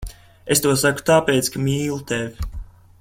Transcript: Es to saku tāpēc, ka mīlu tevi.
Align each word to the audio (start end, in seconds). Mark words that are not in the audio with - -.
Es 0.55 0.61
to 0.65 0.71
saku 0.83 1.05
tāpēc, 1.09 1.51
ka 1.57 1.61
mīlu 1.67 1.99
tevi. 2.13 2.51